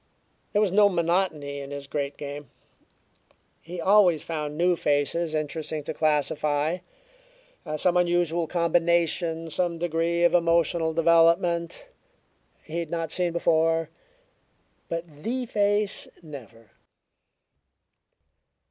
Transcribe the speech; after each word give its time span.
There 0.51 0.61
was 0.63 0.71
no 0.71 0.89
monotony 0.89 1.59
in 1.59 1.69
his 1.69 1.85
great 1.85 2.17
game. 2.17 2.49
He 3.61 3.79
always 3.79 4.23
found 4.23 4.57
new 4.57 4.75
faces 4.75 5.35
interesting 5.35 5.83
to 5.83 5.93
classify, 5.93 6.79
some 7.75 7.95
unusual 7.97 8.47
combination, 8.47 9.51
some 9.51 9.77
degree 9.77 10.23
of 10.23 10.33
emotional 10.33 10.91
development 10.91 11.85
he 12.63 12.79
had 12.79 12.89
not 12.89 13.11
seen 13.11 13.31
before. 13.31 13.91
But 14.89 15.21
the 15.21 15.45
face 15.45 16.07
never. 16.23 16.71